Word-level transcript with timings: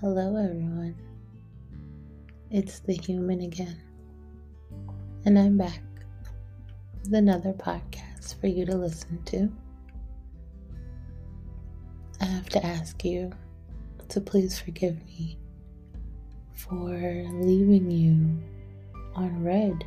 Hello, 0.00 0.34
everyone. 0.36 0.96
It's 2.50 2.80
the 2.80 2.94
human 2.94 3.42
again. 3.42 3.80
And 5.24 5.38
I'm 5.38 5.58
back 5.58 5.82
with 7.04 7.14
another 7.14 7.52
podcast 7.52 8.40
for 8.40 8.46
you 8.46 8.64
to 8.66 8.76
listen 8.76 9.22
to. 9.26 9.52
I 12.20 12.24
have 12.24 12.48
to 12.48 12.64
ask 12.64 13.04
you 13.04 13.30
to 14.08 14.20
please 14.20 14.58
forgive 14.58 15.04
me 15.06 15.38
for 16.54 16.88
leaving 16.88 17.90
you 17.90 18.42
on 19.14 19.44
read 19.44 19.84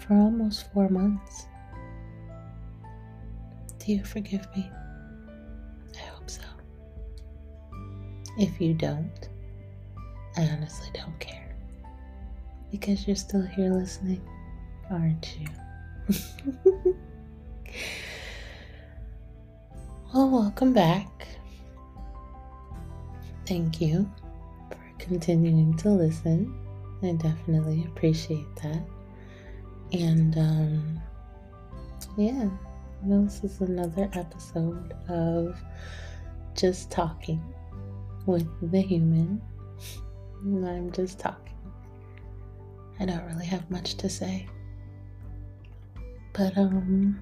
for 0.00 0.14
almost 0.14 0.72
four 0.72 0.88
months. 0.88 1.46
Do 3.84 3.92
you 3.92 4.04
forgive 4.04 4.46
me? 4.54 4.70
I 5.96 5.98
hope 6.06 6.30
so. 6.30 6.42
If 8.38 8.60
you 8.60 8.74
don't, 8.74 9.28
I 10.36 10.42
honestly 10.44 10.86
don't 10.94 11.18
care. 11.18 11.56
Because 12.70 13.08
you're 13.08 13.16
still 13.16 13.42
here 13.42 13.72
listening, 13.72 14.22
aren't 14.88 15.36
you? 15.36 15.48
well, 20.14 20.30
welcome 20.30 20.72
back. 20.72 21.26
Thank 23.46 23.80
you 23.80 24.08
for 24.70 24.78
continuing 25.00 25.76
to 25.78 25.88
listen. 25.88 26.54
I 27.02 27.14
definitely 27.14 27.84
appreciate 27.88 28.54
that. 28.62 28.82
And 29.92 30.38
um, 30.38 31.00
yeah, 32.16 32.48
this 33.04 33.42
is 33.42 33.60
another 33.60 34.08
episode 34.12 34.94
of 35.08 35.60
Just 36.54 36.88
Talking 36.88 37.42
with 38.26 38.46
the 38.70 38.80
human. 38.80 39.42
I'm 40.44 40.92
just 40.92 41.18
talking. 41.18 41.56
I 43.00 43.06
don't 43.06 43.24
really 43.24 43.46
have 43.46 43.68
much 43.70 43.96
to 43.96 44.08
say. 44.08 44.46
But 46.32 46.56
um 46.56 47.20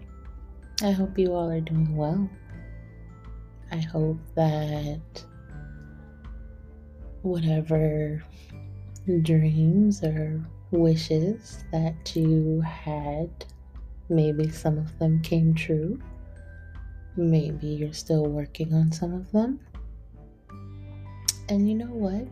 I 0.83 0.91
hope 0.91 1.19
you 1.19 1.33
all 1.33 1.50
are 1.50 1.61
doing 1.62 1.97
well. 1.97 2.28
I 3.72 3.78
hope 3.78 4.19
that 4.34 5.25
whatever 7.22 8.22
dreams 9.22 10.05
or 10.05 10.44
wishes 10.72 11.65
that 11.72 12.15
you 12.15 12.61
had, 12.61 13.31
maybe 14.11 14.48
some 14.50 14.77
of 14.77 14.98
them 14.98 15.22
came 15.22 15.55
true. 15.55 15.98
Maybe 17.16 17.69
you're 17.69 17.92
still 17.92 18.27
working 18.27 18.75
on 18.75 18.92
some 18.92 19.14
of 19.14 19.30
them. 19.33 19.61
And 21.48 21.69
you 21.69 21.75
know 21.75 21.86
what? 21.86 22.27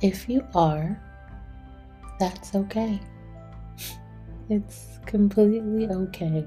If 0.00 0.28
you 0.28 0.44
are, 0.54 1.00
that's 2.18 2.54
okay. 2.54 3.00
It's 4.50 4.98
completely 5.04 5.86
okay 5.88 6.46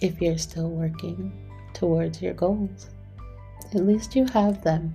if 0.00 0.18
you're 0.18 0.38
still 0.38 0.70
working 0.70 1.30
towards 1.74 2.22
your 2.22 2.32
goals. 2.32 2.88
At 3.74 3.84
least 3.84 4.16
you 4.16 4.24
have 4.32 4.64
them. 4.64 4.94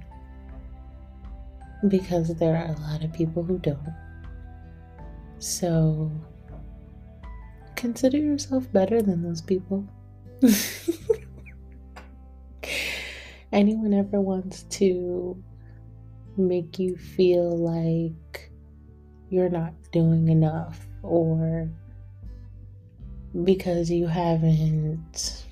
Because 1.88 2.34
there 2.36 2.56
are 2.58 2.74
a 2.74 2.80
lot 2.92 3.04
of 3.04 3.14
people 3.14 3.44
who 3.44 3.60
don't. 3.60 3.94
So 5.38 6.12
consider 7.80 8.18
yourself 8.18 8.70
better 8.74 9.02
than 9.02 9.24
those 9.24 9.42
people. 9.42 9.88
anyone 13.54 13.94
ever 13.94 14.20
wants 14.20 14.64
to 14.64 15.42
make 16.36 16.78
you 16.78 16.98
feel 16.98 17.58
like 17.58 18.52
you're 19.30 19.50
not 19.50 19.74
doing 19.92 20.28
enough 20.28 20.86
or 21.04 21.70
because 23.44 23.90
you 23.90 24.08
haven't 24.08 25.46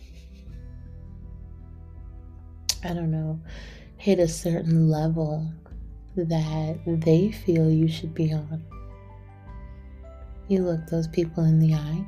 I 2.83 2.93
don't 2.93 3.11
know 3.11 3.39
hit 3.97 4.19
a 4.19 4.27
certain 4.27 4.89
level 4.89 5.49
that 6.15 6.79
they 6.85 7.31
feel 7.31 7.69
you 7.69 7.87
should 7.87 8.13
be 8.13 8.33
on. 8.33 8.63
You 10.47 10.63
look 10.63 10.85
those 10.87 11.07
people 11.07 11.43
in 11.43 11.59
the 11.59 11.73
eye 11.73 12.05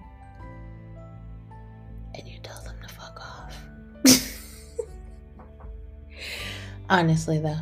Honestly, 6.89 7.37
though, 7.37 7.59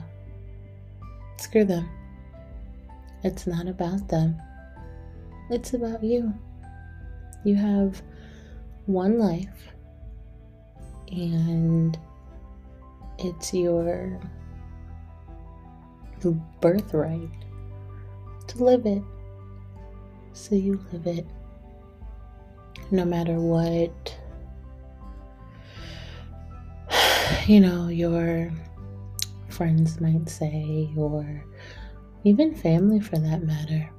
screw 1.38 1.66
them. 1.66 1.90
It's 3.24 3.46
not 3.46 3.68
about 3.68 4.08
them, 4.08 4.42
it's 5.50 5.74
about 5.74 6.04
you. 6.04 6.34
You 7.44 7.56
have 7.56 8.02
one 8.86 9.20
life, 9.20 9.74
and 11.12 11.98
it's 13.20 13.54
your 13.54 14.20
birthright 16.62 17.30
to 18.48 18.64
live 18.64 18.86
it. 18.86 19.04
So 20.34 20.56
you 20.56 20.80
live 20.92 21.08
it 21.08 21.26
no 22.92 23.04
matter 23.04 23.40
what, 23.40 24.18
you 27.48 27.60
know, 27.60 27.88
your 27.90 28.52
friends 29.58 30.00
might 30.00 30.30
say, 30.30 30.88
or 30.96 31.44
even 32.24 32.54
family 32.54 33.00
for 33.00 33.18
that 33.18 33.42
matter. 33.44 33.90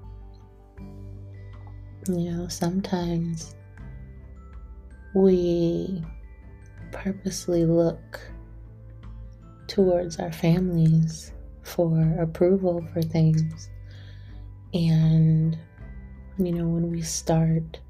You 2.06 2.30
know, 2.30 2.48
sometimes 2.48 3.56
we 5.14 6.04
purposely 6.92 7.64
look 7.64 8.20
towards 9.66 10.20
our 10.20 10.32
families 10.32 11.32
for 11.62 12.16
approval 12.20 12.86
for 12.92 13.02
things. 13.02 13.68
And, 14.72 15.58
you 16.38 16.52
know, 16.52 16.68
when 16.68 16.88
we 16.88 17.02
start 17.02 17.80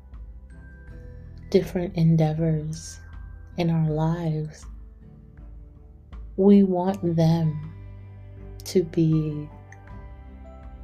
different 1.50 1.94
endeavors 1.96 2.98
in 3.58 3.68
our 3.68 3.90
lives, 3.90 4.64
we 6.38 6.62
want 6.62 7.16
them 7.16 7.74
to 8.64 8.84
be 8.84 9.48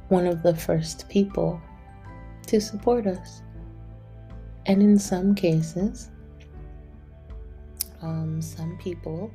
one 0.09 0.27
of 0.27 0.43
the 0.43 0.53
first 0.53 1.07
people 1.07 1.59
to 2.45 2.59
support 2.59 3.07
us. 3.07 3.41
And 4.65 4.83
in 4.83 4.99
some 4.99 5.33
cases, 5.33 6.11
um, 8.01 8.41
some 8.41 8.77
people 8.79 9.31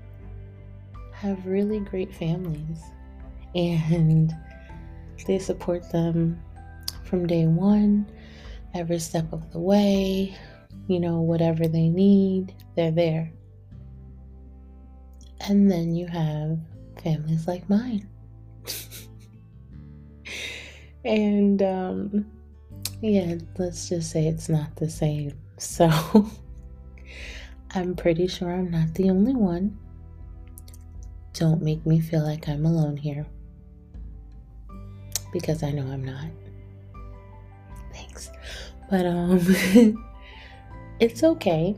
have 1.12 1.44
really 1.46 1.80
great 1.80 2.14
families 2.14 2.82
and 3.54 4.32
they 5.26 5.38
support 5.38 5.90
them 5.90 6.40
from 7.04 7.26
day 7.26 7.46
one, 7.46 8.06
every 8.74 8.98
step 8.98 9.32
of 9.32 9.50
the 9.52 9.58
way. 9.58 10.36
You 10.86 11.00
know, 11.00 11.20
whatever 11.20 11.66
they 11.66 11.88
need, 11.88 12.54
they're 12.76 12.90
there. 12.90 13.32
And 15.48 15.70
then 15.70 15.94
you 15.94 16.06
have 16.06 16.58
families 17.02 17.48
like 17.48 17.68
mine. 17.68 18.08
and 21.04 21.62
um, 21.62 22.26
yeah, 23.00 23.36
let's 23.58 23.88
just 23.88 24.10
say 24.10 24.26
it's 24.26 24.48
not 24.48 24.76
the 24.76 24.88
same. 24.88 25.32
So 25.56 25.90
I'm 27.74 27.94
pretty 27.94 28.26
sure 28.26 28.52
I'm 28.52 28.70
not 28.70 28.94
the 28.94 29.10
only 29.10 29.34
one. 29.34 29.78
Don't 31.32 31.62
make 31.62 31.86
me 31.86 32.00
feel 32.00 32.24
like 32.24 32.48
I'm 32.48 32.66
alone 32.66 32.96
here. 32.96 33.26
Because 35.32 35.62
I 35.62 35.70
know 35.70 35.86
I'm 35.86 36.04
not. 36.04 36.26
Thanks. 37.94 38.30
But 38.90 39.06
um 39.06 39.40
it's 41.00 41.22
okay 41.22 41.76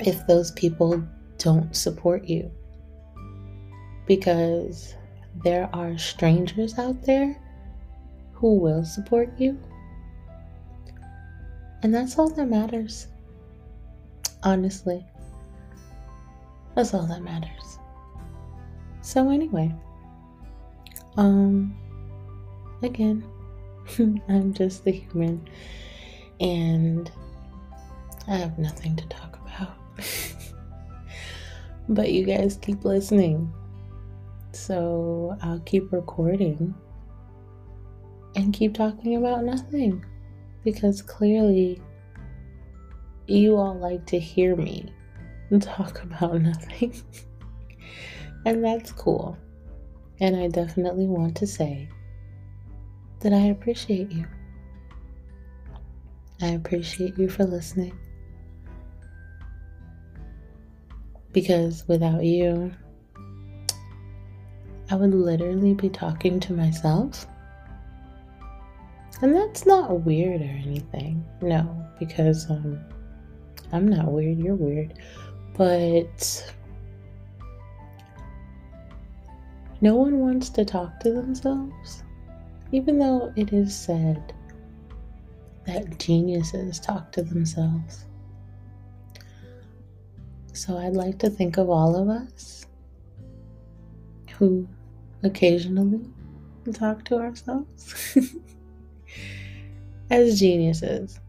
if 0.00 0.26
those 0.26 0.50
people 0.52 1.06
don't 1.38 1.74
support 1.74 2.24
you. 2.24 2.50
Because 4.06 4.94
there 5.44 5.68
are 5.72 5.98
strangers 5.98 6.78
out 6.78 7.02
there 7.02 7.38
who 8.32 8.58
will 8.58 8.84
support 8.84 9.30
you. 9.38 9.58
And 11.82 11.94
that's 11.94 12.18
all 12.18 12.28
that 12.30 12.46
matters. 12.46 13.08
Honestly, 14.42 15.04
that's 16.74 16.94
all 16.94 17.06
that 17.06 17.22
matters. 17.22 17.78
So, 19.00 19.30
anyway, 19.30 19.74
um, 21.16 21.76
again, 22.82 23.24
I'm 24.28 24.52
just 24.52 24.86
a 24.86 24.90
human, 24.90 25.48
and 26.40 27.10
I 28.28 28.36
have 28.36 28.58
nothing 28.58 28.96
to 28.96 29.06
talk 29.08 29.38
about. 29.44 29.76
but 31.88 32.12
you 32.12 32.24
guys 32.24 32.58
keep 32.60 32.84
listening. 32.84 33.52
So 34.52 35.36
I'll 35.42 35.60
keep 35.60 35.92
recording 35.92 36.74
and 38.34 38.52
keep 38.52 38.74
talking 38.74 39.16
about 39.16 39.44
nothing 39.44 40.04
because 40.64 41.02
clearly 41.02 41.80
you 43.26 43.56
all 43.56 43.76
like 43.78 44.06
to 44.06 44.18
hear 44.18 44.56
me 44.56 44.92
talk 45.60 46.02
about 46.02 46.40
nothing. 46.40 46.94
and 48.44 48.64
that's 48.64 48.92
cool. 48.92 49.36
And 50.20 50.36
I 50.36 50.48
definitely 50.48 51.06
want 51.06 51.36
to 51.36 51.46
say 51.46 51.88
that 53.20 53.32
I 53.32 53.46
appreciate 53.46 54.10
you. 54.10 54.26
I 56.40 56.48
appreciate 56.48 57.18
you 57.18 57.28
for 57.28 57.44
listening. 57.44 57.98
Because 61.36 61.86
without 61.86 62.24
you, 62.24 62.72
I 64.90 64.94
would 64.94 65.12
literally 65.12 65.74
be 65.74 65.90
talking 65.90 66.40
to 66.40 66.54
myself. 66.54 67.26
And 69.20 69.36
that's 69.36 69.66
not 69.66 70.00
weird 70.00 70.40
or 70.40 70.44
anything. 70.44 71.22
No, 71.42 71.86
because 71.98 72.50
um, 72.50 72.80
I'm 73.70 73.86
not 73.86 74.10
weird, 74.10 74.38
you're 74.38 74.54
weird. 74.54 74.94
But 75.52 76.54
no 79.82 79.94
one 79.94 80.20
wants 80.20 80.48
to 80.48 80.64
talk 80.64 81.00
to 81.00 81.12
themselves, 81.12 82.02
even 82.72 82.98
though 82.98 83.30
it 83.36 83.52
is 83.52 83.76
said 83.76 84.32
that 85.66 85.98
geniuses 85.98 86.80
talk 86.80 87.12
to 87.12 87.22
themselves. 87.22 88.06
So 90.56 90.78
I'd 90.78 90.94
like 90.94 91.18
to 91.18 91.28
think 91.28 91.58
of 91.58 91.68
all 91.68 91.94
of 91.94 92.08
us 92.08 92.64
who 94.38 94.66
occasionally 95.22 96.00
talk 96.72 97.04
to 97.04 97.16
ourselves 97.18 98.16
as 100.10 100.40
geniuses. 100.40 101.20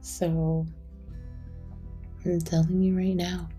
So 0.00 0.66
I'm 2.24 2.40
telling 2.40 2.82
you 2.82 2.96
right 2.96 3.14
now 3.14 3.50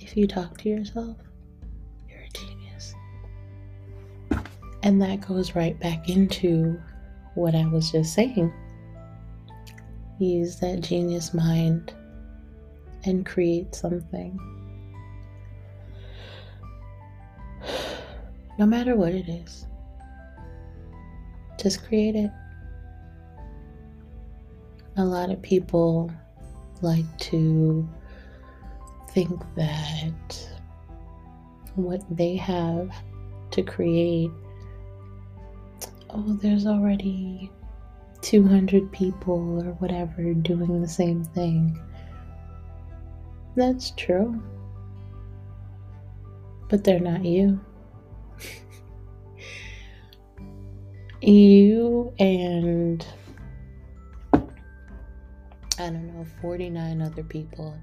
if 0.00 0.16
you 0.16 0.26
talk 0.26 0.58
to 0.58 0.68
yourself, 0.68 1.16
you're 2.08 2.18
a 2.18 2.30
genius. 2.30 2.94
And 4.82 5.00
that 5.00 5.20
goes 5.20 5.54
right 5.54 5.78
back 5.78 6.08
into 6.08 6.80
what 7.34 7.54
I 7.54 7.66
was 7.66 7.92
just 7.92 8.14
saying. 8.14 8.52
Use 10.18 10.56
that 10.56 10.80
genius 10.80 11.32
mind 11.32 11.92
and 13.04 13.24
create 13.24 13.74
something. 13.74 14.38
No 18.58 18.66
matter 18.66 18.96
what 18.96 19.12
it 19.12 19.28
is, 19.28 19.66
just 21.60 21.86
create 21.86 22.16
it. 22.16 22.30
A 24.96 25.04
lot 25.04 25.30
of 25.30 25.40
people 25.40 26.10
like 26.82 27.06
to 27.18 27.88
think 29.10 29.40
that 29.54 30.48
what 31.76 32.02
they 32.10 32.34
have 32.34 32.90
to 33.52 33.62
create, 33.62 34.30
oh, 36.10 36.36
there's 36.42 36.66
already 36.66 37.50
200 38.22 38.90
people 38.92 39.62
or 39.62 39.72
whatever 39.74 40.32
doing 40.34 40.80
the 40.80 40.88
same 40.88 41.24
thing. 41.24 41.78
That's 43.56 43.90
true. 43.92 44.42
But 46.68 46.84
they're 46.84 47.00
not 47.00 47.24
you. 47.24 47.60
you 51.22 52.12
and 52.18 53.06
I 55.80 55.90
don't 55.90 56.08
know, 56.08 56.26
49 56.40 57.02
other 57.02 57.22
people 57.22 57.76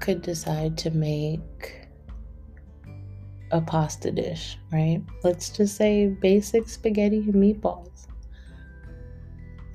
could 0.00 0.22
decide 0.22 0.78
to 0.78 0.90
make 0.90 1.86
a 3.50 3.60
pasta 3.60 4.10
dish, 4.10 4.58
right? 4.72 5.02
Let's 5.22 5.50
just 5.50 5.76
say 5.76 6.08
basic 6.08 6.68
spaghetti 6.68 7.18
and 7.18 7.34
meatballs. 7.34 8.06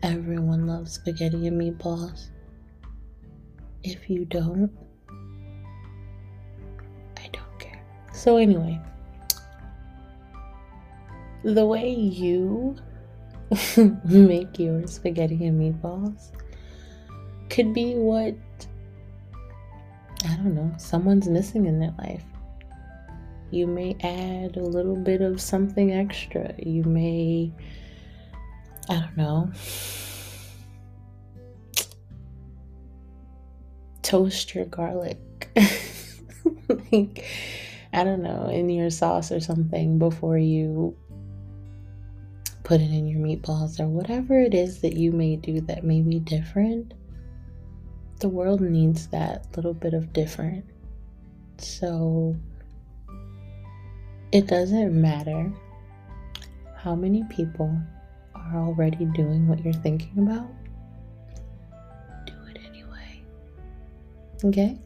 Everyone 0.04 0.68
loves 0.68 0.94
spaghetti 0.94 1.48
and 1.48 1.60
meatballs. 1.60 2.30
If 3.84 4.10
you 4.10 4.26
don't, 4.26 4.72
I 7.18 7.28
don't 7.32 7.60
care. 7.60 7.84
So, 8.14 8.38
anyway, 8.38 8.80
the 11.44 11.66
way 11.66 11.90
you 11.90 12.76
make 14.06 14.60
your 14.60 14.88
spaghetti 14.88 15.46
and 15.46 15.60
meatballs 15.60 16.32
could 17.50 17.74
be 17.74 17.96
what 17.96 18.36
I 20.26 20.36
don't 20.36 20.54
know, 20.54 20.74
someone's 20.78 21.30
missing 21.30 21.66
in 21.66 21.80
their 21.80 21.94
life. 21.98 22.24
You 23.52 23.68
may 23.68 23.96
add 24.02 24.58
a 24.58 24.64
little 24.64 24.96
bit 24.96 25.22
of 25.22 25.42
something 25.42 25.94
extra. 25.94 26.54
You 26.58 26.84
may, 26.84 27.52
I 28.90 29.00
don't 29.00 29.18
know, 29.18 29.52
toast 34.02 34.54
your 34.56 34.66
garlic. 34.66 35.18
like, 36.92 37.26
I 37.94 38.04
don't 38.04 38.24
know, 38.24 38.50
in 38.50 38.70
your 38.70 38.90
sauce 38.90 39.32
or 39.32 39.40
something 39.40 40.00
before 40.00 40.38
you 40.38 40.98
put 42.64 42.82
it 42.82 42.92
in 42.92 43.08
your 43.08 43.20
meatballs 43.20 43.80
or 43.80 43.88
whatever 43.88 44.40
it 44.40 44.54
is 44.54 44.82
that 44.82 44.94
you 44.94 45.12
may 45.12 45.36
do 45.36 45.62
that 45.62 45.84
may 45.84 46.02
be 46.02 46.20
different 46.20 46.94
the 48.20 48.30
world 48.30 48.62
needs 48.62 49.08
that 49.08 49.46
little 49.56 49.74
bit 49.74 49.94
of 49.94 50.12
different. 50.14 50.66
So 51.58 52.36
it 54.32 54.48
doesn't 54.48 55.00
matter 55.00 55.52
how 56.76 56.96
many 56.96 57.24
people 57.30 57.76
are 58.54 58.68
already 58.68 59.06
doing 59.06 59.48
what 59.48 59.64
you're 59.64 59.74
thinking 59.74 60.20
about. 60.20 60.50
Do 62.26 62.34
it 62.50 62.60
anyway. 62.68 63.22
Okay? 64.44 64.78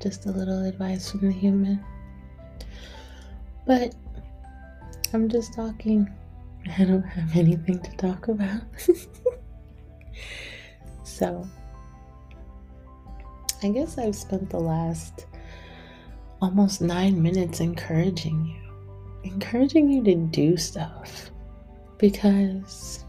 Just 0.00 0.26
a 0.26 0.30
little 0.30 0.64
advice 0.64 1.10
from 1.10 1.20
the 1.20 1.32
human. 1.32 1.84
But 3.66 3.94
I'm 5.12 5.28
just 5.28 5.54
talking. 5.54 6.08
I 6.78 6.84
don't 6.84 7.02
have 7.02 7.36
anything 7.36 7.80
to 7.80 7.96
talk 7.96 8.28
about. 8.28 8.62
so, 11.02 11.46
I 13.62 13.68
guess 13.68 13.98
I've 13.98 14.14
spent 14.14 14.50
the 14.50 14.60
last 14.60 15.26
almost 16.40 16.80
nine 16.80 17.20
minutes 17.20 17.60
encouraging 17.60 18.46
you, 18.46 19.30
encouraging 19.30 19.90
you 19.90 20.04
to 20.04 20.14
do 20.14 20.56
stuff 20.56 21.31
because 22.02 23.02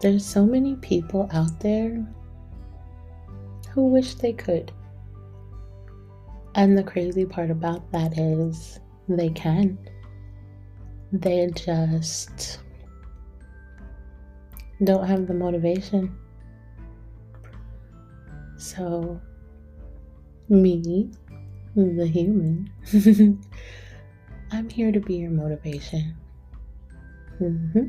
there's 0.00 0.26
so 0.26 0.44
many 0.44 0.74
people 0.76 1.28
out 1.32 1.60
there 1.60 2.04
who 3.70 3.86
wish 3.86 4.14
they 4.14 4.32
could. 4.32 4.72
And 6.56 6.76
the 6.76 6.82
crazy 6.82 7.24
part 7.24 7.52
about 7.52 7.92
that 7.92 8.18
is 8.18 8.80
they 9.08 9.28
can. 9.28 9.78
They 11.12 11.48
just 11.54 12.58
don't 14.82 15.06
have 15.06 15.28
the 15.28 15.34
motivation 15.34 16.18
so, 18.58 19.20
me, 20.48 21.10
the 21.76 22.06
human, 22.06 22.68
I'm 24.50 24.68
here 24.68 24.90
to 24.90 24.98
be 24.98 25.14
your 25.14 25.30
motivation. 25.30 26.16
Mm-hmm. 27.40 27.86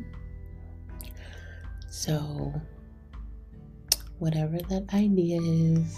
So, 1.89 2.53
whatever 4.19 4.57
that 4.69 4.85
idea 4.93 5.41
is, 5.41 5.97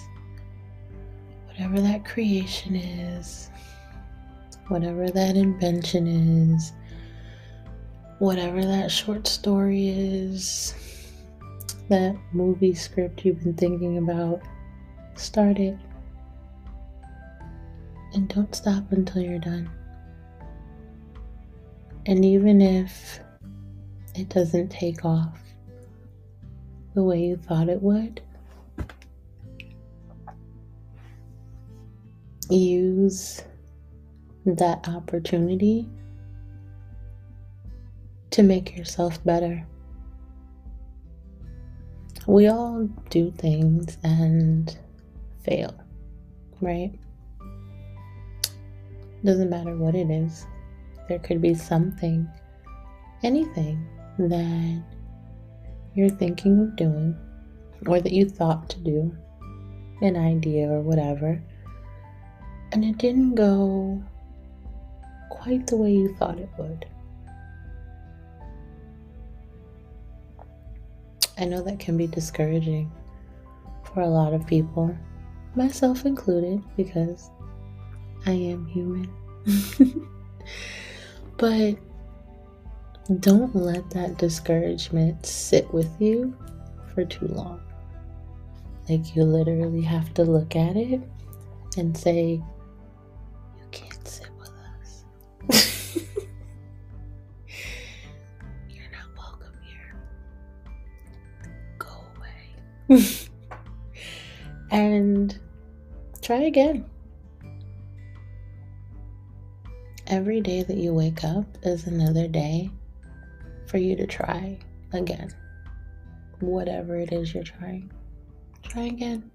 whatever 1.48 1.81
that 1.81 2.05
creation 2.05 2.75
is, 2.75 3.50
whatever 4.67 5.10
that 5.10 5.36
invention 5.36 6.08
is, 6.55 6.72
whatever 8.20 8.63
that 8.63 8.89
short 8.89 9.27
story 9.27 9.89
is, 9.89 10.74
that 11.89 12.15
movie 12.31 12.74
script 12.74 13.25
you've 13.25 13.43
been 13.43 13.53
thinking 13.53 13.98
about, 13.98 14.41
Start 15.15 15.60
it. 15.60 15.77
And 18.13 18.27
don't 18.27 18.53
stop 18.55 18.91
until 18.91 19.22
you're 19.22 19.39
done. 19.39 19.70
And 22.08 22.25
even 22.25 22.60
if 22.60 23.20
it 24.15 24.30
doesn't 24.30 24.70
take 24.70 25.06
off 25.06 25.39
the 26.94 27.03
way 27.03 27.22
you 27.22 27.38
thought 27.38 27.70
it 27.70 27.82
would, 27.82 28.22
use 32.50 33.41
that 34.46 34.88
opportunity 34.89 35.88
to 38.32 38.44
make 38.44 38.75
yourself 38.75 39.24
better. 39.24 39.65
We 42.27 42.48
all 42.48 42.89
do 43.10 43.32
things 43.32 43.98
and 44.03 44.77
fail, 45.44 45.74
right? 46.60 46.91
Doesn't 49.24 49.50
matter 49.50 49.75
what 49.75 49.96
it 49.96 50.10
is. 50.10 50.46
There 51.08 51.20
could 51.20 51.41
be 51.41 51.53
something, 51.53 52.27
anything 53.24 53.88
that 54.29 54.83
you're 55.93 56.09
thinking 56.09 56.59
of 56.59 56.75
doing 56.75 57.15
or 57.87 57.99
that 57.99 58.11
you 58.11 58.29
thought 58.29 58.69
to 58.69 58.79
do, 58.79 59.15
an 60.01 60.15
idea 60.15 60.69
or 60.69 60.81
whatever, 60.81 61.41
and 62.71 62.85
it 62.85 62.97
didn't 62.97 63.35
go 63.35 64.01
quite 65.29 65.67
the 65.67 65.75
way 65.77 65.91
you 65.91 66.15
thought 66.15 66.37
it 66.37 66.49
would. 66.57 66.85
I 71.37 71.45
know 71.45 71.63
that 71.63 71.79
can 71.79 71.97
be 71.97 72.07
discouraging 72.07 72.91
for 73.83 74.01
a 74.01 74.07
lot 74.07 74.33
of 74.33 74.45
people, 74.45 74.95
myself 75.55 76.05
included, 76.05 76.63
because 76.77 77.31
I 78.25 78.31
am 78.31 78.67
human. 78.67 79.11
but 81.37 81.75
don't 83.20 83.55
let 83.55 83.89
that 83.91 84.17
discouragement 84.17 85.25
sit 85.25 85.72
with 85.74 85.89
you 86.00 86.36
for 86.93 87.03
too 87.03 87.27
long. 87.27 87.60
Like, 88.89 89.15
you 89.15 89.24
literally 89.24 89.81
have 89.81 90.13
to 90.15 90.24
look 90.24 90.55
at 90.55 90.75
it 90.75 91.01
and 91.77 91.98
say, 91.98 92.41
You 93.58 93.67
can't 93.72 94.08
sit 94.08 94.29
with 94.39 94.51
us. 94.81 95.05
You're 98.70 98.91
not 98.91 99.17
welcome 99.17 99.53
here. 99.63 99.96
Go 101.77 101.89
away. 102.89 103.05
and 104.72 105.39
try 106.22 106.41
again. 106.41 106.86
Every 110.08 110.41
day 110.41 110.63
that 110.63 110.77
you 110.77 110.93
wake 110.93 111.24
up 111.24 111.46
is 111.63 111.88
another 111.88 112.27
day 112.27 112.70
for 113.71 113.77
you 113.77 113.95
to 113.95 114.05
try 114.05 114.59
again. 114.91 115.33
Whatever 116.41 116.97
it 116.97 117.13
is 117.13 117.33
you're 117.33 117.43
trying, 117.43 117.89
try 118.63 118.83
again. 118.83 119.31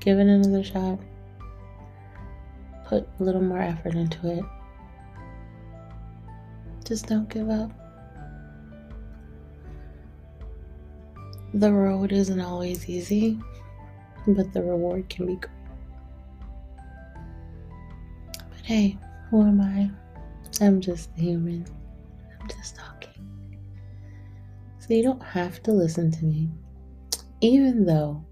Give 0.00 0.18
it 0.18 0.26
another 0.26 0.64
shot. 0.64 0.98
Put 2.86 3.08
a 3.20 3.22
little 3.22 3.42
more 3.42 3.60
effort 3.60 3.94
into 3.94 4.38
it. 4.38 4.44
Just 6.84 7.06
don't 7.06 7.28
give 7.28 7.48
up. 7.48 7.70
The 11.54 11.72
road 11.72 12.10
isn't 12.12 12.40
always 12.40 12.88
easy, 12.88 13.38
but 14.26 14.52
the 14.52 14.62
reward 14.62 15.08
can 15.08 15.26
be 15.26 15.36
great. 15.36 15.50
But 18.34 18.64
hey, 18.64 18.98
who 19.30 19.42
am 19.42 19.60
I? 19.60 19.90
I'm 20.60 20.80
just 20.80 21.10
a 21.16 21.20
human. 21.20 21.64
I'm 22.40 22.48
just 22.48 22.76
talking. 22.76 22.95
So 24.86 24.94
you 24.94 25.02
don't 25.02 25.22
have 25.22 25.62
to 25.64 25.72
listen 25.72 26.12
to 26.12 26.24
me. 26.24 26.48
Even 27.40 27.84
though 27.84 28.24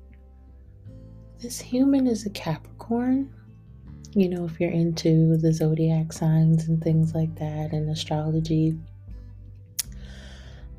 this 1.41 1.61
human 1.61 2.07
is 2.07 2.27
a 2.27 2.31
Capricorn, 2.31 3.35
you 4.13 4.29
know, 4.29 4.45
if 4.45 4.61
you're 4.61 4.71
into 4.71 5.37
the 5.37 5.53
zodiac 5.53 6.13
signs 6.13 6.69
and 6.69 6.81
things 6.81 7.13
like 7.13 7.35
that 7.35 7.73
and 7.73 7.91
astrology. 7.91 8.79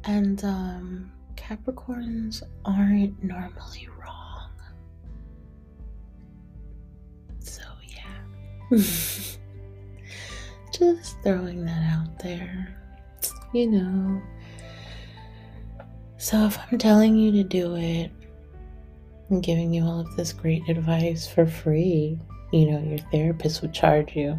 And 0.05 0.41
um, 0.45 1.11
Capricorns 1.35 2.41
aren't 2.63 3.21
normally 3.21 3.89
wrong. 3.99 4.49
So, 7.39 7.63
yeah. 7.89 8.77
Just 10.71 11.21
throwing 11.21 11.65
that 11.65 11.83
out 11.91 12.17
there. 12.19 12.77
You 13.53 13.71
know. 13.71 14.21
So 16.25 16.43
if 16.47 16.57
I'm 16.57 16.79
telling 16.79 17.15
you 17.15 17.31
to 17.33 17.43
do 17.43 17.75
it, 17.75 18.09
I'm 19.29 19.41
giving 19.41 19.71
you 19.71 19.83
all 19.83 19.99
of 19.99 20.15
this 20.15 20.33
great 20.33 20.67
advice 20.67 21.27
for 21.27 21.45
free, 21.45 22.19
you 22.51 22.71
know, 22.71 22.79
your 22.79 22.97
therapist 23.11 23.61
would 23.61 23.75
charge 23.75 24.15
you. 24.15 24.35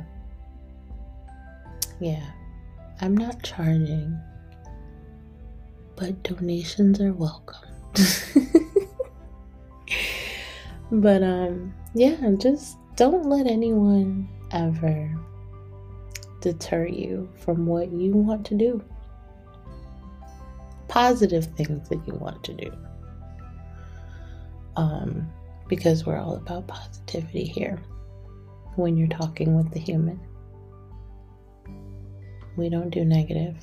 Yeah, 2.01 2.29
I'm 3.01 3.17
not 3.17 3.41
charging, 3.45 4.19
but 5.95 6.21
donations 6.25 7.01
are 7.01 7.13
welcome. 7.13 7.69
but 10.91 11.23
um 11.23 11.73
yeah, 11.95 12.17
just 12.37 12.79
don't 12.97 13.27
let 13.27 13.47
anyone 13.47 14.29
ever 14.51 15.09
deter 16.41 16.87
you 16.87 17.31
from 17.37 17.65
what 17.65 17.93
you 17.93 18.11
want 18.11 18.45
to 18.47 18.57
do. 18.57 18.83
Positive 20.89 21.45
things 21.57 21.89
that 21.89 22.07
you 22.07 22.15
want 22.15 22.43
to 22.45 22.55
do. 22.55 22.73
Um, 24.77 25.31
because 25.69 26.05
we're 26.07 26.19
all 26.19 26.37
about 26.37 26.67
positivity 26.67 27.45
here 27.45 27.83
when 28.77 28.97
you're 28.97 29.09
talking 29.09 29.57
with 29.57 29.71
the 29.73 29.81
human. 29.81 30.21
We 32.57 32.69
don't 32.69 32.91
do 32.91 33.05
negative. 33.05 33.57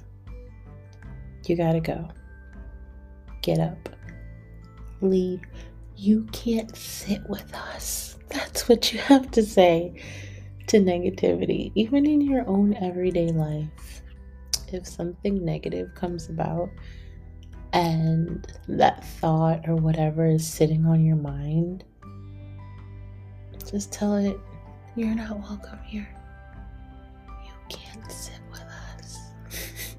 You 1.45 1.55
gotta 1.55 1.79
go. 1.79 2.07
Get 3.41 3.59
up. 3.59 3.89
Leave. 5.01 5.41
You 5.95 6.23
can't 6.31 6.75
sit 6.75 7.21
with 7.29 7.53
us. 7.53 8.17
That's 8.29 8.67
what 8.67 8.91
you 8.91 8.99
have 8.99 9.29
to 9.31 9.43
say 9.43 10.01
to 10.67 10.77
negativity, 10.77 11.71
even 11.75 12.05
in 12.05 12.21
your 12.21 12.47
own 12.47 12.73
everyday 12.75 13.27
life. 13.27 14.01
If 14.71 14.87
something 14.87 15.43
negative 15.43 15.93
comes 15.93 16.29
about 16.29 16.69
and 17.73 18.47
that 18.67 19.03
thought 19.03 19.67
or 19.67 19.75
whatever 19.75 20.25
is 20.25 20.47
sitting 20.47 20.85
on 20.85 21.03
your 21.03 21.15
mind, 21.15 21.83
just 23.69 23.91
tell 23.91 24.15
it, 24.15 24.37
You're 24.95 25.15
not 25.15 25.39
welcome 25.39 25.79
here. 25.83 26.07
You 27.43 27.51
can't 27.69 28.11
sit 28.11 28.39
with 28.51 28.61
us. 28.61 29.19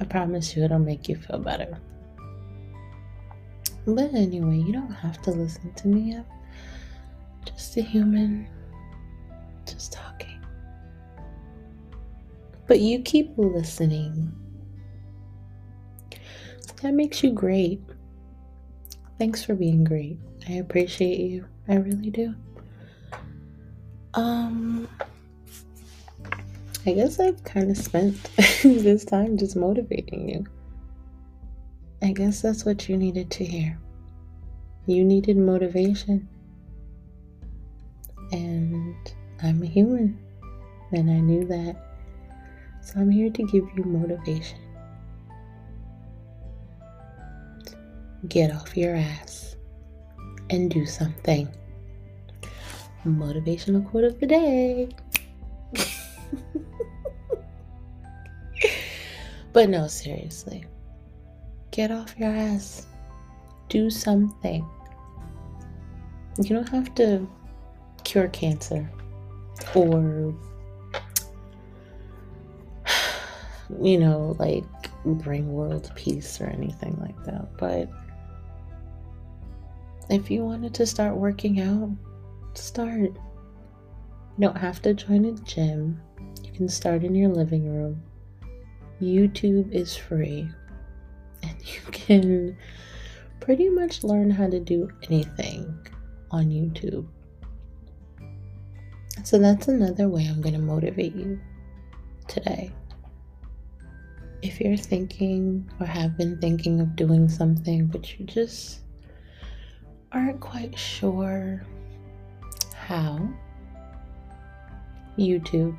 I 0.00 0.04
promise 0.04 0.54
you, 0.54 0.62
it'll 0.64 0.78
make 0.78 1.08
you 1.08 1.16
feel 1.16 1.38
better. 1.38 1.78
But 3.86 4.12
anyway, 4.12 4.58
you 4.58 4.72
don't 4.72 4.92
have 4.92 5.22
to 5.22 5.30
listen 5.30 5.72
to 5.72 5.88
me. 5.88 6.14
I'm 6.14 6.24
just 7.46 7.74
a 7.78 7.80
human 7.80 8.46
just 9.64 9.92
talking. 9.94 10.44
But 12.66 12.80
you 12.80 13.00
keep 13.00 13.32
listening. 13.38 14.30
That 16.82 16.94
makes 16.94 17.24
you 17.24 17.32
great. 17.32 17.80
Thanks 19.18 19.44
for 19.44 19.54
being 19.54 19.82
great. 19.82 20.16
I 20.48 20.54
appreciate 20.54 21.18
you. 21.18 21.44
I 21.68 21.74
really 21.74 22.10
do. 22.10 22.34
Um 24.14 24.88
I 26.86 26.92
guess 26.92 27.18
I've 27.18 27.42
kind 27.44 27.70
of 27.70 27.76
spent 27.76 28.16
this 28.62 29.04
time 29.04 29.36
just 29.36 29.56
motivating 29.56 30.28
you. 30.28 30.46
I 32.00 32.12
guess 32.12 32.40
that's 32.40 32.64
what 32.64 32.88
you 32.88 32.96
needed 32.96 33.30
to 33.32 33.44
hear. 33.44 33.78
You 34.86 35.04
needed 35.04 35.36
motivation. 35.36 36.28
And 38.30 38.96
I'm 39.42 39.62
a 39.62 39.66
human, 39.66 40.18
and 40.92 41.10
I 41.10 41.20
knew 41.20 41.44
that. 41.46 41.76
So 42.82 43.00
I'm 43.00 43.10
here 43.10 43.30
to 43.30 43.42
give 43.42 43.64
you 43.76 43.84
motivation. 43.84 44.67
Get 48.26 48.50
off 48.50 48.76
your 48.76 48.96
ass 48.96 49.54
and 50.50 50.68
do 50.68 50.84
something. 50.84 51.48
Motivational 53.06 53.88
quote 53.88 54.02
of 54.04 54.18
the 54.18 54.26
day. 54.26 54.88
but 59.52 59.68
no, 59.68 59.86
seriously. 59.86 60.64
Get 61.70 61.92
off 61.92 62.18
your 62.18 62.30
ass. 62.30 62.88
Do 63.68 63.88
something. 63.88 64.66
You 66.38 66.48
don't 66.48 66.68
have 66.70 66.92
to 66.96 67.28
cure 68.02 68.28
cancer 68.28 68.90
or 69.74 70.34
you 73.82 73.98
know 73.98 74.34
like 74.38 74.64
bring 75.04 75.52
world 75.52 75.90
peace 75.94 76.40
or 76.40 76.46
anything 76.46 76.96
like 77.00 77.24
that. 77.24 77.56
But 77.58 77.88
if 80.10 80.30
you 80.30 80.44
wanted 80.44 80.74
to 80.74 80.86
start 80.86 81.16
working 81.16 81.60
out, 81.60 81.90
start. 82.54 83.00
You 83.00 84.40
don't 84.40 84.56
have 84.56 84.80
to 84.82 84.94
join 84.94 85.24
a 85.24 85.32
gym. 85.32 86.00
You 86.42 86.52
can 86.52 86.68
start 86.68 87.04
in 87.04 87.14
your 87.14 87.30
living 87.30 87.72
room. 87.72 88.02
YouTube 89.00 89.72
is 89.72 89.96
free. 89.96 90.48
And 91.40 91.56
you 91.62 91.80
can 91.92 92.56
pretty 93.38 93.68
much 93.68 94.02
learn 94.02 94.28
how 94.28 94.48
to 94.48 94.58
do 94.58 94.88
anything 95.04 95.72
on 96.32 96.46
YouTube. 96.46 97.06
So 99.22 99.38
that's 99.38 99.68
another 99.68 100.08
way 100.08 100.26
I'm 100.26 100.40
going 100.40 100.54
to 100.54 100.60
motivate 100.60 101.14
you 101.14 101.40
today. 102.26 102.72
If 104.42 104.60
you're 104.60 104.76
thinking 104.76 105.70
or 105.78 105.86
have 105.86 106.16
been 106.16 106.40
thinking 106.40 106.80
of 106.80 106.96
doing 106.96 107.28
something, 107.28 107.86
but 107.86 108.18
you 108.18 108.26
just 108.26 108.80
aren't 110.12 110.40
quite 110.40 110.78
sure 110.78 111.62
how, 112.74 113.28
YouTube, 115.18 115.76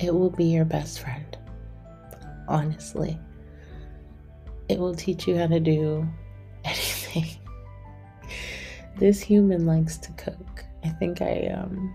it 0.00 0.14
will 0.14 0.30
be 0.30 0.44
your 0.44 0.64
best 0.64 1.00
friend. 1.00 1.36
Honestly, 2.48 3.18
it 4.68 4.78
will 4.78 4.94
teach 4.94 5.26
you 5.28 5.36
how 5.36 5.46
to 5.46 5.60
do 5.60 6.08
anything. 6.64 7.26
this 8.98 9.20
human 9.20 9.66
likes 9.66 9.96
to 9.98 10.12
cook. 10.12 10.64
I 10.84 10.88
think 10.88 11.20
I 11.22 11.48
um, 11.48 11.94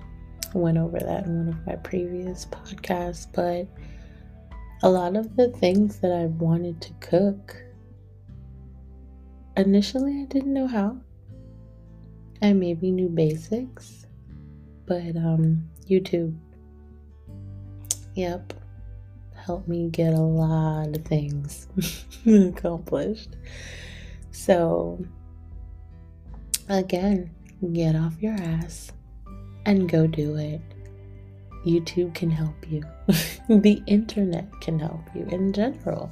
went 0.53 0.77
over 0.77 1.00
that 1.00 1.25
in 1.25 1.38
one 1.45 1.50
of 1.50 1.65
my 1.65 1.75
previous 1.75 2.45
podcasts, 2.45 3.27
but 3.33 3.67
a 4.83 4.89
lot 4.89 5.15
of 5.15 5.36
the 5.36 5.50
things 5.50 6.00
that 6.00 6.12
I 6.12 6.25
wanted 6.25 6.79
to 6.81 6.93
cook, 7.00 7.55
initially 9.55 10.21
I 10.21 10.25
didn't 10.25 10.53
know 10.53 10.67
how. 10.67 10.97
I 12.41 12.53
maybe 12.53 12.91
knew 12.91 13.10
basics, 13.10 14.06
but 14.86 15.15
um, 15.15 15.70
YouTube, 15.89 16.36
yep, 18.15 18.53
helped 19.36 19.67
me 19.67 19.89
get 19.89 20.13
a 20.13 20.22
lot 20.22 20.96
of 20.96 21.06
things 21.06 21.67
accomplished. 22.27 23.36
So, 24.32 25.03
again, 26.70 27.32
get 27.74 27.96
off 27.96 28.22
your 28.22 28.34
ass 28.34 28.91
and 29.65 29.89
go 29.89 30.08
do 30.08 30.36
it. 30.36 30.62
YouTube 31.65 32.13
can 32.15 32.29
help 32.29 32.70
you. 32.70 32.84
the 33.50 33.82
internet 33.88 34.50
can 34.62 34.79
help 34.79 35.01
you 35.13 35.25
in 35.32 35.53
general. 35.53 36.12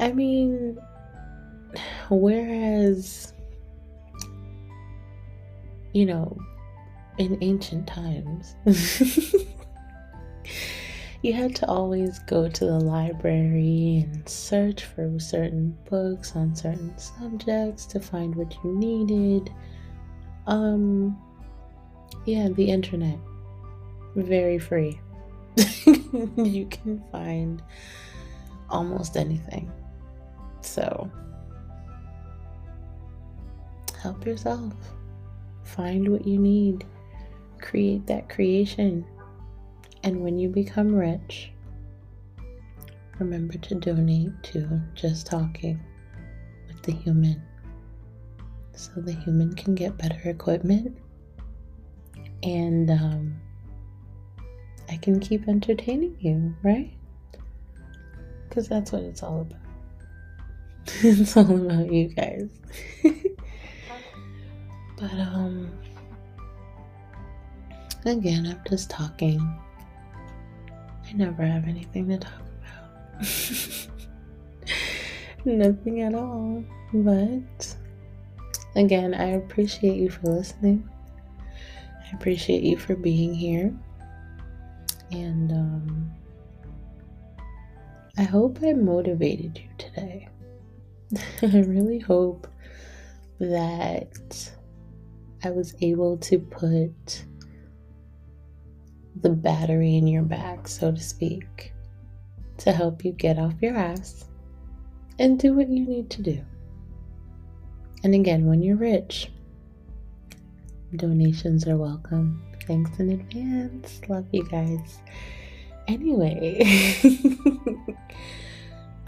I 0.00 0.12
mean, 0.12 0.78
whereas, 2.08 3.33
you 5.94 6.04
know, 6.04 6.36
in 7.18 7.38
ancient 7.40 7.86
times, 7.86 8.56
you 11.22 11.32
had 11.32 11.54
to 11.54 11.66
always 11.66 12.18
go 12.20 12.48
to 12.48 12.64
the 12.66 12.80
library 12.80 14.04
and 14.10 14.28
search 14.28 14.84
for 14.84 15.18
certain 15.20 15.78
books 15.88 16.34
on 16.34 16.54
certain 16.54 16.92
subjects 16.98 17.86
to 17.86 18.00
find 18.00 18.34
what 18.34 18.52
you 18.64 18.74
needed. 18.76 19.54
Um, 20.48 21.16
yeah, 22.26 22.48
the 22.48 22.68
internet. 22.68 23.18
Very 24.16 24.58
free. 24.58 25.00
you 26.36 26.66
can 26.70 27.02
find 27.12 27.62
almost 28.68 29.16
anything. 29.16 29.70
So, 30.60 31.08
help 34.02 34.26
yourself. 34.26 34.72
Find 35.64 36.08
what 36.08 36.26
you 36.26 36.38
need. 36.38 36.84
Create 37.60 38.06
that 38.06 38.28
creation. 38.28 39.04
And 40.02 40.22
when 40.22 40.38
you 40.38 40.48
become 40.48 40.94
rich, 40.94 41.50
remember 43.18 43.56
to 43.58 43.74
donate 43.74 44.30
to 44.44 44.80
Just 44.94 45.26
Talking 45.26 45.80
with 46.68 46.82
the 46.82 46.92
human 46.92 47.42
so 48.76 48.90
the 48.96 49.12
human 49.12 49.54
can 49.54 49.74
get 49.74 49.96
better 49.96 50.28
equipment 50.28 50.98
and 52.42 52.90
um, 52.90 53.40
I 54.90 54.96
can 54.96 55.18
keep 55.18 55.48
entertaining 55.48 56.16
you, 56.20 56.54
right? 56.62 56.92
Because 58.48 58.68
that's 58.68 58.92
what 58.92 59.02
it's 59.02 59.22
all 59.22 59.40
about. 59.42 59.60
it's 61.02 61.36
all 61.36 61.66
about 61.66 61.90
you 61.90 62.08
guys. 62.08 62.50
but, 64.96 65.12
um, 65.12 65.70
again, 68.04 68.46
I'm 68.46 68.60
just 68.68 68.90
talking. 68.90 69.40
I 71.06 71.12
never 71.12 71.44
have 71.44 71.66
anything 71.68 72.08
to 72.08 72.18
talk 72.18 72.32
about. 73.12 73.88
Nothing 75.44 76.00
at 76.02 76.14
all. 76.14 76.64
But, 76.92 77.76
again, 78.76 79.14
I 79.14 79.32
appreciate 79.32 79.96
you 79.96 80.10
for 80.10 80.28
listening. 80.28 80.88
I 81.40 82.16
appreciate 82.16 82.62
you 82.62 82.76
for 82.78 82.96
being 82.96 83.34
here. 83.34 83.72
And 85.10 85.52
um, 85.52 86.12
I 88.16 88.22
hope 88.22 88.58
I 88.62 88.72
motivated 88.72 89.58
you 89.58 89.68
today. 89.76 90.28
I 91.42 91.60
really 91.60 91.98
hope 91.98 92.46
that 93.38 94.50
I 95.44 95.50
was 95.50 95.74
able 95.82 96.16
to 96.18 96.38
put 96.38 97.24
the 99.20 99.30
battery 99.30 99.96
in 99.96 100.06
your 100.06 100.22
back, 100.22 100.66
so 100.66 100.90
to 100.90 101.00
speak, 101.00 101.72
to 102.58 102.72
help 102.72 103.04
you 103.04 103.12
get 103.12 103.38
off 103.38 103.54
your 103.60 103.76
ass 103.76 104.24
and 105.18 105.38
do 105.38 105.52
what 105.54 105.68
you 105.68 105.86
need 105.86 106.10
to 106.10 106.22
do. 106.22 106.42
And 108.02 108.14
again, 108.14 108.46
when 108.46 108.62
you're 108.62 108.76
rich, 108.76 109.30
Donations 110.96 111.66
are 111.66 111.76
welcome. 111.76 112.40
Thanks 112.66 112.98
in 112.98 113.10
advance. 113.10 114.00
Love 114.08 114.26
you 114.30 114.48
guys. 114.48 114.98
Anyway, 115.88 116.62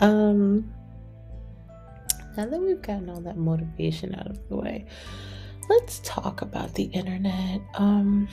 um, 0.00 0.70
now 2.36 2.46
that 2.46 2.60
we've 2.60 2.82
gotten 2.82 3.08
all 3.08 3.20
that 3.20 3.36
motivation 3.36 4.14
out 4.16 4.26
of 4.26 4.48
the 4.48 4.56
way, 4.56 4.86
let's 5.68 6.00
talk 6.04 6.42
about 6.42 6.74
the 6.74 6.84
internet. 6.84 7.60
Um, 7.74 8.28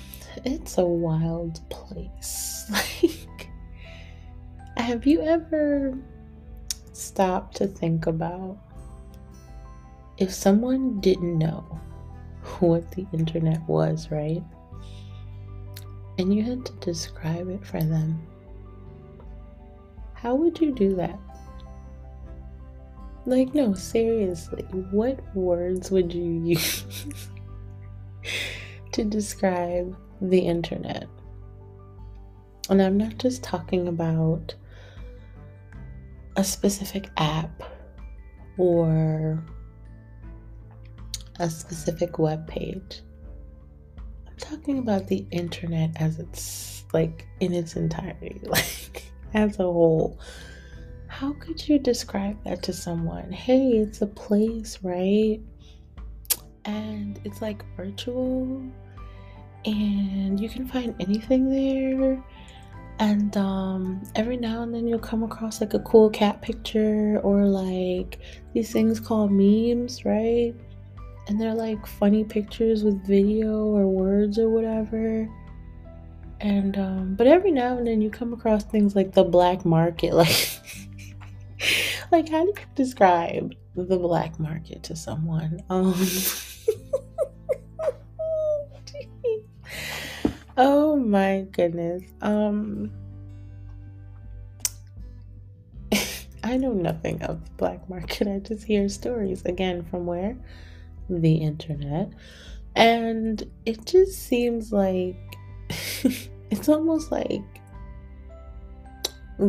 it's 0.45 0.77
a 0.77 0.85
wild 0.85 1.59
place. 1.69 2.49
Like, 3.03 3.49
have 4.77 5.05
you 5.05 5.21
ever 5.21 5.97
stopped 6.93 7.57
to 7.57 7.67
think 7.67 8.07
about 8.07 8.57
if 10.17 10.33
someone 10.33 10.99
didn't 10.99 11.37
know 11.37 11.63
what 12.59 12.89
the 12.91 13.05
internet 13.13 13.61
was, 13.67 14.09
right? 14.11 14.43
And 16.17 16.33
you 16.33 16.43
had 16.43 16.65
to 16.65 16.73
describe 16.73 17.49
it 17.49 17.65
for 17.65 17.81
them. 17.81 18.25
How 20.13 20.35
would 20.35 20.59
you 20.59 20.71
do 20.73 20.95
that? 20.95 21.19
Like, 23.25 23.53
no, 23.53 23.73
seriously, 23.73 24.63
what 24.91 25.19
words 25.35 25.91
would 25.91 26.13
you 26.13 26.43
use 26.43 27.05
to 28.91 29.03
describe 29.05 29.95
the 30.21 30.39
internet? 30.39 31.07
And 32.69 32.81
I'm 32.81 32.97
not 32.97 33.17
just 33.17 33.43
talking 33.43 33.87
about 33.87 34.55
a 36.35 36.43
specific 36.43 37.09
app 37.17 37.63
or 38.57 39.43
a 41.39 41.49
specific 41.49 42.19
web 42.19 42.47
page. 42.47 43.01
I'm 44.27 44.37
talking 44.37 44.79
about 44.79 45.07
the 45.07 45.25
internet 45.31 45.91
as 45.95 46.19
it's 46.19 46.83
like 46.93 47.27
in 47.39 47.53
its 47.53 47.75
entirety, 47.75 48.39
like 48.43 49.11
as 49.33 49.59
a 49.59 49.63
whole. 49.63 50.19
How 51.13 51.33
could 51.33 51.67
you 51.67 51.77
describe 51.77 52.43
that 52.43 52.63
to 52.63 52.73
someone? 52.73 53.31
Hey, 53.31 53.67
it's 53.73 54.01
a 54.01 54.07
place, 54.07 54.79
right? 54.81 55.39
And 56.65 57.19
it's 57.23 57.41
like 57.41 57.63
virtual, 57.77 58.61
and 59.63 60.39
you 60.39 60.49
can 60.49 60.67
find 60.67 60.95
anything 60.99 61.49
there. 61.51 62.23
And 62.97 63.37
um, 63.37 64.03
every 64.15 64.37
now 64.37 64.63
and 64.63 64.73
then 64.73 64.87
you'll 64.87 64.97
come 64.97 65.21
across 65.21 65.61
like 65.61 65.75
a 65.75 65.79
cool 65.79 66.09
cat 66.09 66.41
picture 66.41 67.19
or 67.23 67.45
like 67.45 68.19
these 68.53 68.71
things 68.71 68.99
called 68.99 69.31
memes, 69.31 70.05
right? 70.05 70.53
and 71.27 71.39
they're 71.39 71.53
like 71.53 71.85
funny 71.85 72.23
pictures 72.23 72.83
with 72.83 73.05
video 73.05 73.65
or 73.67 73.87
words 73.87 74.37
or 74.37 74.49
whatever 74.49 75.29
and 76.41 76.77
um 76.77 77.15
but 77.15 77.27
every 77.27 77.51
now 77.51 77.77
and 77.77 77.87
then 77.87 78.01
you 78.01 78.09
come 78.09 78.33
across 78.33 78.63
things 78.65 78.95
like 78.95 79.13
the 79.13 79.23
black 79.23 79.63
market 79.63 80.13
like 80.23 80.49
like, 82.13 82.29
how 82.29 82.45
do 82.45 82.53
you 82.55 82.65
describe 82.75 83.55
the 83.75 83.97
black 83.97 84.39
market 84.39 84.83
to 84.83 84.95
someone? 84.95 85.59
Um, 85.71 85.95
oh 90.57 90.95
my 90.95 91.47
goodness. 91.51 92.03
Um, 92.21 92.91
I 96.43 96.55
know 96.57 96.73
nothing 96.73 97.19
of 97.23 97.43
the 97.43 97.51
black 97.57 97.89
market. 97.89 98.27
I 98.27 98.37
just 98.39 98.63
hear 98.63 98.87
stories 98.89 99.43
again 99.45 99.83
from 99.83 100.05
where? 100.05 100.37
The 101.09 101.33
internet. 101.33 102.13
And 102.75 103.43
it 103.65 103.87
just 103.87 104.27
seems 104.27 104.71
like 104.71 105.15
it's 106.51 106.69
almost 106.69 107.11
like 107.11 107.41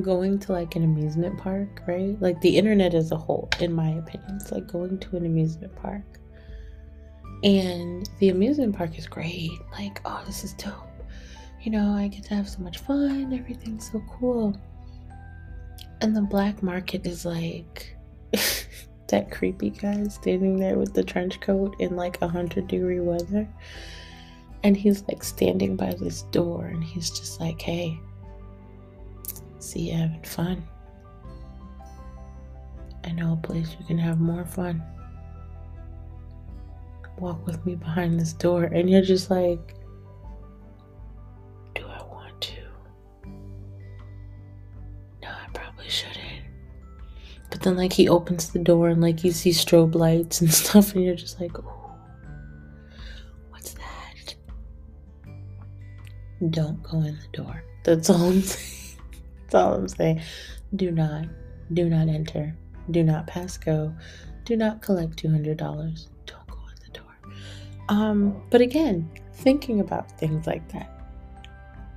going 0.01 0.39
to 0.41 0.53
like 0.53 0.77
an 0.77 0.85
amusement 0.85 1.39
park, 1.39 1.83
right? 1.87 2.21
Like 2.21 2.41
the 2.41 2.57
internet 2.57 2.95
as 2.95 3.13
a 3.13 3.17
whole, 3.17 3.49
in 3.61 3.73
my 3.73 3.91
opinion, 3.91 4.39
it's 4.41 4.51
like 4.51 4.67
going 4.67 4.99
to 4.99 5.17
an 5.17 5.27
amusement 5.27 5.75
park. 5.77 6.03
And 7.43 8.09
the 8.19 8.31
amusement 8.31 8.75
park 8.75 8.99
is 8.99 9.07
great. 9.07 9.51
Like, 9.73 10.01
oh, 10.05 10.23
this 10.27 10.45
is 10.45 10.55
dope. 10.55 10.73
You 11.63 11.73
know, 11.73 11.93
I 11.93 12.09
get 12.09 12.25
to 12.25 12.35
have 12.35 12.49
so 12.49 12.61
much 12.63 12.79
fun. 12.79 13.33
Everything's 13.33 13.91
so 13.91 14.03
cool. 14.11 14.59
And 16.01 16.17
the 16.17 16.23
black 16.23 16.63
market 16.63 17.07
is 17.07 17.25
like 17.25 17.97
that 19.09 19.31
creepy 19.31 19.71
guy 19.71 20.05
standing 20.05 20.59
there 20.59 20.79
with 20.79 20.95
the 20.95 21.05
trench 21.05 21.41
coat 21.41 21.77
in 21.79 21.97
like 21.97 22.21
a 22.23 22.29
hundred 22.29 22.69
degree 22.69 23.01
weather. 23.01 23.49
And 24.63 24.77
he's 24.77 25.03
like 25.09 25.23
standing 25.23 25.77
by 25.77 25.95
this 25.95 26.23
door 26.23 26.67
and 26.67 26.83
he's 26.83 27.11
just 27.11 27.41
like, 27.41 27.61
hey, 27.61 28.01
see 29.65 29.91
you 29.91 29.97
having 29.97 30.23
fun. 30.23 30.67
I 33.05 33.13
know 33.13 33.35
a 33.35 33.37
place 33.47 33.77
you 33.79 33.85
can 33.87 33.99
have 33.99 34.21
more 34.21 34.45
fun. 34.45 34.83
Walk 37.19 37.47
with 37.47 37.65
me 37.65 37.75
behind 37.75 38.19
this 38.19 38.33
door. 38.33 38.65
And 38.65 38.89
you're 38.91 39.03
just 39.03 39.31
like, 39.31 39.75
do 41.75 41.87
I 41.87 42.03
want 42.05 42.41
to? 42.41 42.63
No, 45.23 45.29
I 45.29 45.47
probably 45.53 45.89
shouldn't. 45.89 46.45
But 47.51 47.63
then, 47.63 47.77
like, 47.77 47.93
he 47.93 48.09
opens 48.09 48.51
the 48.51 48.59
door 48.59 48.89
and, 48.89 49.01
like, 49.01 49.23
you 49.23 49.33
see 49.33 49.51
strobe 49.51 49.95
lights 49.95 50.41
and 50.41 50.53
stuff, 50.63 50.95
and 50.95 51.05
you're 51.05 51.15
just 51.15 51.41
like, 51.41 51.57
oh, 51.59 51.93
what's 53.51 53.75
that? 53.75 54.35
Don't 56.51 56.83
go 56.83 56.99
in 56.99 57.17
the 57.19 57.37
door. 57.37 57.63
That's 57.85 58.11
all 58.11 58.25
I'm 58.31 58.41
saying. 58.43 58.74
That's 59.55 59.65
all 59.65 59.75
I'm 59.75 59.87
saying. 59.87 60.21
Do 60.75 60.91
not, 60.91 61.27
do 61.73 61.89
not 61.89 62.09
enter. 62.09 62.57
Do 62.91 63.05
not 63.05 63.29
pass 63.29 63.57
go. 63.57 63.95
Do 64.45 64.57
not 64.57 64.83
collect 64.83 65.23
$200. 65.23 65.57
Don't 65.57 66.47
go 66.49 66.57
in 66.57 66.93
the 66.93 66.99
door. 66.99 67.15
Um, 67.89 68.43
but 68.51 68.61
again, 68.61 69.09
thinking 69.33 69.79
about 69.79 70.19
things 70.19 70.49
like 70.49 70.69
that. 70.73 70.91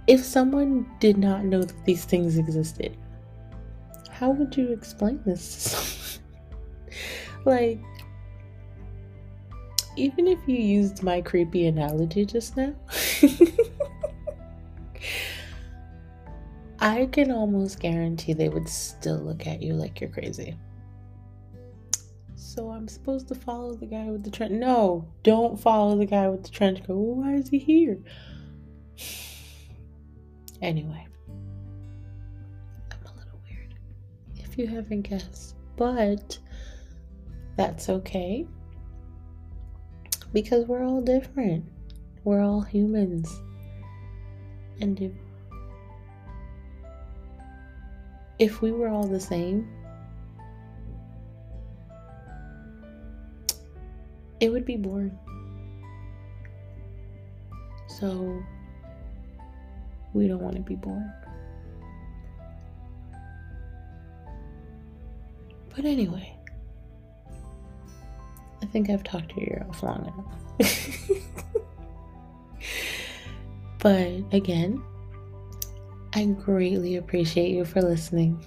If 0.06 0.24
someone 0.24 0.86
did 1.00 1.18
not 1.18 1.46
know 1.46 1.64
that 1.64 1.84
these 1.84 2.06
things 2.06 2.38
existed, 2.38 2.96
how 4.12 4.30
would 4.30 4.56
you 4.56 4.72
explain 4.72 5.20
this 5.26 6.20
like, 7.46 7.80
even 9.96 10.28
if 10.28 10.38
you 10.46 10.58
used 10.58 11.02
my 11.02 11.22
creepy 11.22 11.66
analogy 11.66 12.24
just 12.24 12.56
now, 12.56 12.76
I 16.80 17.08
can 17.08 17.32
almost 17.32 17.80
guarantee 17.80 18.34
they 18.34 18.50
would 18.50 18.70
still 18.70 19.18
look 19.18 19.48
at 19.48 19.62
you 19.62 19.74
like 19.74 20.00
you're 20.00 20.10
crazy. 20.10 20.56
So 22.36 22.72
I'm 22.72 22.88
supposed 22.88 23.28
to 23.30 23.36
follow 23.36 23.74
the 23.74 23.86
guy 23.86 24.06
with 24.06 24.24
the 24.24 24.32
trench. 24.32 24.52
No, 24.52 25.08
don't 25.24 25.60
follow 25.60 25.98
the 25.98 26.06
guy 26.06 26.28
with 26.28 26.44
the 26.44 26.50
trench 26.50 26.80
coat. 26.86 26.98
Well, 26.98 27.16
why 27.16 27.34
is 27.34 27.50
he 27.50 27.60
here? 27.60 28.00
Anyway, 30.60 31.06
I'm 32.90 33.06
a 33.06 33.16
little 33.16 33.40
weird, 33.48 33.76
if 34.38 34.58
you 34.58 34.66
haven't 34.66 35.04
guessed, 35.04 35.56
but 35.76 36.40
that's 37.56 37.90
okay 37.90 38.48
because 40.34 40.66
we're 40.66 40.84
all 40.84 41.02
different. 41.02 41.64
We're 42.24 42.42
all 42.42 42.62
humans. 42.62 43.40
And 44.82 45.00
if 45.00 45.12
if 48.40 48.62
we 48.62 48.72
were 48.72 48.88
all 48.88 49.08
the 49.08 49.20
same, 49.20 49.68
it 54.40 54.50
would 54.50 54.66
be 54.66 54.78
boring. 54.78 55.18
So, 57.88 58.44
we 60.14 60.28
don't 60.28 60.42
want 60.42 60.56
to 60.56 60.62
be 60.62 60.76
boring. 60.76 61.12
But 65.76 65.86
anyway, 65.86 66.36
I 68.62 68.66
think 68.66 68.90
I've 68.90 69.04
talked 69.04 69.30
to 69.36 69.42
your 69.42 69.66
off 69.70 69.84
long 69.84 70.12
enough. 70.60 70.72
but 73.80 74.36
again, 74.36 74.82
I 76.18 76.26
greatly 76.26 76.96
appreciate 76.96 77.52
you 77.52 77.64
for 77.64 77.80
listening. 77.80 78.44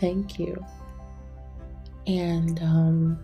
Thank 0.00 0.38
you. 0.38 0.64
And 2.06 2.58
um, 2.62 3.18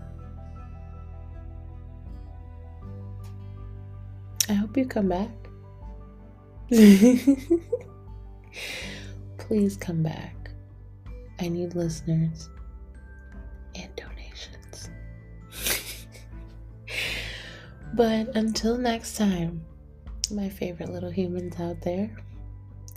I 4.51 4.53
hope 4.53 4.77
you 4.77 4.85
come 4.85 5.09
back. 5.09 5.31
Please 9.39 9.79
come 9.79 10.03
back. 10.03 10.51
I 11.41 11.49
need 11.49 11.75
listeners 11.75 12.51
and 13.75 13.89
donations. 13.97 14.91
but 17.95 18.37
until 18.37 18.77
next 18.77 19.17
time, 19.17 19.65
my 20.31 20.51
favorite 20.51 20.91
little 20.91 21.09
humans 21.09 21.59
out 21.59 21.81
there, 21.81 22.15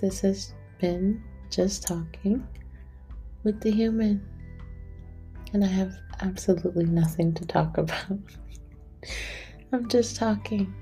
this 0.01 0.19
has 0.19 0.51
been 0.79 1.23
just 1.49 1.87
talking 1.87 2.45
with 3.43 3.61
the 3.61 3.71
human. 3.71 4.25
And 5.53 5.63
I 5.63 5.67
have 5.67 5.95
absolutely 6.21 6.85
nothing 6.85 7.33
to 7.35 7.45
talk 7.45 7.77
about. 7.77 8.19
I'm 9.71 9.87
just 9.87 10.15
talking. 10.15 10.73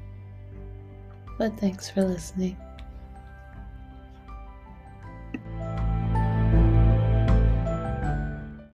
But 1.37 1.59
thanks 1.59 1.89
for 1.89 2.03
listening. 2.03 2.57